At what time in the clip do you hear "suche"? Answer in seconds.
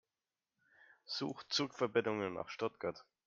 1.05-1.47